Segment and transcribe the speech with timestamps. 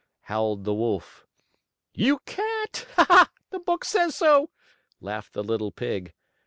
[0.21, 1.27] howled the wolf.
[1.93, 2.87] "You can't!
[3.51, 4.49] The book says so!"
[4.99, 6.15] laughed the little pig.